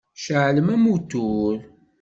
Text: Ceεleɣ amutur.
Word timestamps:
Ceεleɣ 0.21 0.67
amutur. 0.75 1.57